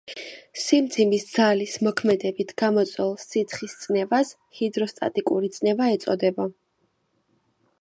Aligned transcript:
სიმძიმის 0.59 1.25
ძალის 1.33 1.75
მოქმედებით 1.87 2.53
გამოწვეულ 2.61 3.13
სითხის 3.25 3.75
წნევას 3.83 4.33
ჰიდროსტატიკური 4.61 5.53
წნევა 5.59 5.91
ეწოდება. 5.99 6.49